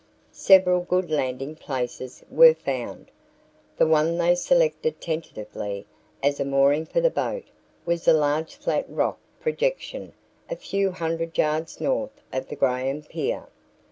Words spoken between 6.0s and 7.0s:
as a mooring for